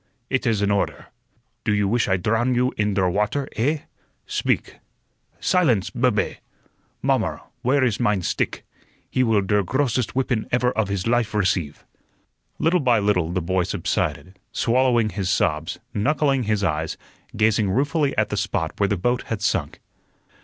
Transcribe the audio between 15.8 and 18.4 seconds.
knuckling his eyes, gazing ruefully at the